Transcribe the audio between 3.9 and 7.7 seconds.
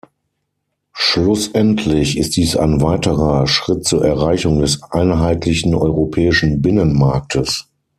Erreichung des einheitlichen europäischen Binnenmarktes.